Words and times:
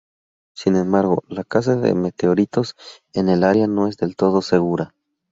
Sin 0.55 0.77
embargo, 0.77 1.21
la 1.27 1.43
caza 1.43 1.75
de 1.75 1.93
meteoritos 1.93 2.73
en 3.13 3.29
el 3.29 3.43
área 3.43 3.67
no 3.67 3.87
es 3.87 3.97
del 3.97 4.15
todo 4.15 4.41
segura. 4.41 4.95